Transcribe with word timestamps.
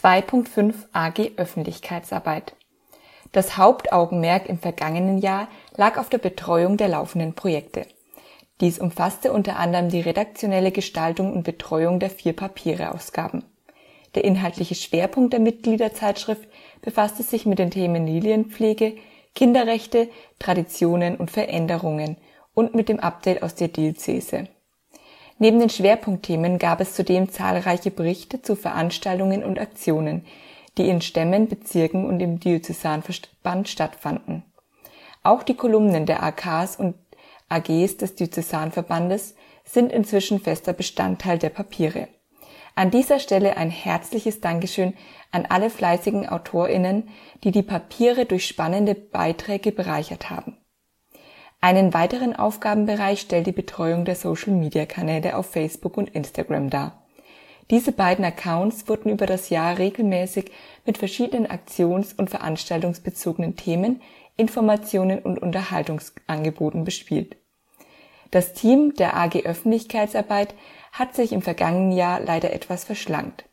2.5 0.00 0.74
AG 0.92 1.32
Öffentlichkeitsarbeit 1.38 2.54
Das 3.32 3.56
Hauptaugenmerk 3.56 4.48
im 4.48 4.60
vergangenen 4.60 5.18
Jahr 5.18 5.48
lag 5.76 5.98
auf 5.98 6.08
der 6.08 6.18
Betreuung 6.18 6.76
der 6.76 6.86
laufenden 6.86 7.34
Projekte. 7.34 7.84
Dies 8.60 8.78
umfasste 8.78 9.32
unter 9.32 9.56
anderem 9.56 9.88
die 9.88 10.00
redaktionelle 10.00 10.70
Gestaltung 10.70 11.32
und 11.32 11.42
Betreuung 11.42 11.98
der 11.98 12.10
vier 12.10 12.32
Papiere-Ausgaben. 12.32 13.44
Der 14.14 14.22
inhaltliche 14.22 14.76
Schwerpunkt 14.76 15.32
der 15.32 15.40
Mitgliederzeitschrift 15.40 16.48
befasste 16.80 17.24
sich 17.24 17.44
mit 17.44 17.58
den 17.58 17.72
Themen 17.72 18.06
Lilienpflege, 18.06 18.96
Kinderrechte, 19.34 20.08
Traditionen 20.38 21.16
und 21.16 21.32
Veränderungen 21.32 22.18
und 22.54 22.72
mit 22.72 22.88
dem 22.88 23.00
Update 23.00 23.42
aus 23.42 23.56
der 23.56 23.66
Diözese. 23.66 24.46
Neben 25.38 25.60
den 25.60 25.70
Schwerpunktthemen 25.70 26.58
gab 26.58 26.80
es 26.80 26.94
zudem 26.94 27.30
zahlreiche 27.30 27.90
Berichte 27.90 28.42
zu 28.42 28.56
Veranstaltungen 28.56 29.44
und 29.44 29.60
Aktionen, 29.60 30.26
die 30.76 30.88
in 30.88 31.00
Stämmen, 31.00 31.48
Bezirken 31.48 32.06
und 32.06 32.20
im 32.20 32.40
Diözesanverband 32.40 33.68
stattfanden. 33.68 34.44
Auch 35.22 35.42
die 35.42 35.54
Kolumnen 35.54 36.06
der 36.06 36.22
AKs 36.22 36.76
und 36.76 36.94
AGs 37.48 37.96
des 37.96 38.16
Diözesanverbandes 38.16 39.34
sind 39.64 39.92
inzwischen 39.92 40.40
fester 40.40 40.72
Bestandteil 40.72 41.38
der 41.38 41.50
Papiere. 41.50 42.08
An 42.74 42.90
dieser 42.90 43.18
Stelle 43.18 43.56
ein 43.56 43.70
herzliches 43.70 44.40
Dankeschön 44.40 44.94
an 45.32 45.46
alle 45.46 45.68
fleißigen 45.68 46.28
AutorInnen, 46.28 47.08
die 47.44 47.50
die 47.50 47.62
Papiere 47.62 48.24
durch 48.24 48.46
spannende 48.46 48.94
Beiträge 48.94 49.72
bereichert 49.72 50.30
haben. 50.30 50.56
Einen 51.60 51.92
weiteren 51.92 52.36
Aufgabenbereich 52.36 53.20
stellt 53.20 53.48
die 53.48 53.52
Betreuung 53.52 54.04
der 54.04 54.14
Social-Media-Kanäle 54.14 55.36
auf 55.36 55.50
Facebook 55.50 55.96
und 55.96 56.10
Instagram 56.10 56.70
dar. 56.70 57.02
Diese 57.70 57.90
beiden 57.90 58.24
Accounts 58.24 58.88
wurden 58.88 59.10
über 59.10 59.26
das 59.26 59.50
Jahr 59.50 59.76
regelmäßig 59.76 60.52
mit 60.86 60.98
verschiedenen 60.98 61.46
aktions- 61.46 62.14
und 62.14 62.30
veranstaltungsbezogenen 62.30 63.56
Themen, 63.56 64.00
Informationen 64.36 65.18
und 65.18 65.42
Unterhaltungsangeboten 65.42 66.84
bespielt. 66.84 67.36
Das 68.30 68.52
Team 68.52 68.94
der 68.94 69.16
AG 69.16 69.44
Öffentlichkeitsarbeit 69.44 70.54
hat 70.92 71.16
sich 71.16 71.32
im 71.32 71.42
vergangenen 71.42 71.92
Jahr 71.92 72.20
leider 72.20 72.52
etwas 72.52 72.84
verschlankt. 72.84 73.44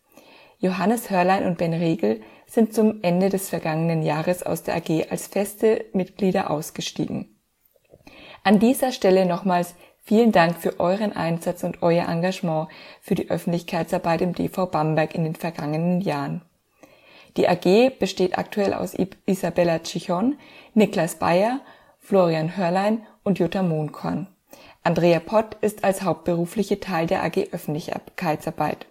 Johannes 0.60 1.10
Hörlein 1.10 1.46
und 1.46 1.58
Ben 1.58 1.74
Regel 1.74 2.22
sind 2.46 2.74
zum 2.74 3.02
Ende 3.02 3.30
des 3.30 3.50
vergangenen 3.50 4.04
Jahres 4.04 4.44
aus 4.44 4.64
der 4.64 4.76
AG 4.76 5.10
als 5.10 5.28
feste 5.28 5.86
Mitglieder 5.94 6.52
ausgestiegen. 6.52 7.35
An 8.46 8.60
dieser 8.60 8.92
Stelle 8.92 9.26
nochmals 9.26 9.74
vielen 10.04 10.32
Dank 10.32 10.60
für 10.60 10.80
euren 10.80 11.14
Einsatz 11.14 11.64
und 11.64 11.82
euer 11.82 12.08
Engagement 12.08 12.68
für 13.02 13.16
die 13.16 13.32
Öffentlichkeitsarbeit 13.32 14.22
im 14.22 14.36
DV 14.36 14.68
Bamberg 14.68 15.16
in 15.16 15.24
den 15.24 15.34
vergangenen 15.34 16.00
Jahren. 16.00 16.44
Die 17.38 17.50
AG 17.50 17.98
besteht 17.98 18.38
aktuell 18.38 18.76
aus 18.76 18.96
Isabella 19.26 19.80
Chichon, 19.80 20.38
Niklas 20.76 21.16
Bayer, 21.16 21.62
Florian 21.98 22.56
Hörlein 22.56 23.08
und 23.24 23.40
Jutta 23.40 23.64
Mohnkorn. 23.64 24.28
Andrea 24.84 25.20
Pott 25.20 25.58
ist 25.62 25.84
als 25.84 26.04
hauptberufliche 26.04 26.80
Teil 26.80 27.08
der 27.08 27.24
AG 27.24 27.48
Öffentlichkeitsarbeit. 27.52 28.86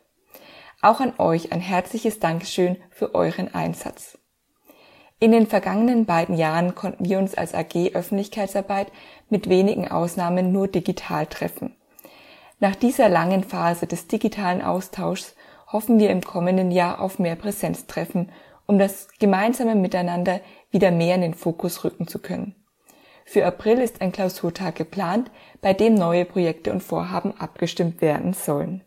Auch 0.83 0.99
an 0.99 1.13
euch 1.19 1.53
ein 1.53 1.61
herzliches 1.61 2.19
Dankeschön 2.19 2.77
für 2.91 3.15
euren 3.15 3.55
Einsatz. 3.55 4.19
In 5.25 5.33
den 5.33 5.47
vergangenen 5.47 6.05
beiden 6.05 6.37
Jahren 6.37 6.75
konnten 6.75 7.07
wir 7.07 7.19
uns 7.19 7.35
als 7.35 7.55
AG 7.55 7.95
Öffentlichkeitsarbeit 7.95 8.93
mit 9.31 9.49
wenigen 9.49 9.91
Ausnahmen 9.91 10.53
nur 10.53 10.69
digital 10.69 11.25
treffen. 11.25 11.75
Nach 12.61 12.77
dieser 12.77 13.09
langen 13.09 13.43
Phase 13.43 13.87
des 13.87 14.07
digitalen 14.07 14.61
Austauschs 14.61 15.35
hoffen 15.73 15.99
wir 15.99 16.11
im 16.11 16.21
kommenden 16.21 16.71
Jahr 16.71 17.01
auf 17.01 17.19
mehr 17.19 17.37
Präsenztreffen, 17.37 18.33
um 18.67 18.79
das 18.79 19.09
gemeinsame 19.19 19.77
Miteinander 19.77 20.43
wieder 20.71 20.91
mehr 20.91 21.15
in 21.15 21.23
den 21.23 21.35
Fokus 21.35 21.85
rücken 21.85 22.07
zu 22.07 22.19
können. 22.19 22.55
Für 23.25 23.47
April 23.47 23.79
ist 23.79 24.03
ein 24.03 24.13
Klausurtag 24.13 24.75
geplant, 24.75 25.31
bei 25.63 25.73
dem 25.73 25.95
neue 25.95 26.27
Projekte 26.27 26.71
und 26.71 26.83
Vorhaben 26.83 27.33
abgestimmt 27.41 28.03
werden 28.03 28.35
sollen 28.35 28.85